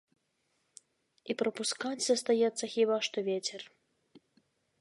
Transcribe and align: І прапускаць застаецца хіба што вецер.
І 1.33 1.35
прапускаць 1.43 2.03
застаецца 2.07 2.65
хіба 2.77 2.97
што 3.09 3.17
вецер. 3.29 3.61